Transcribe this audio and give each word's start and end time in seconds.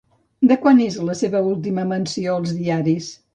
De 0.51 0.55
quan 0.63 0.79
és 0.85 0.97
la 1.09 1.15
seva 1.19 1.41
última 1.51 1.85
menció 1.93 2.35
als 2.39 2.57
diaris? 2.63 3.13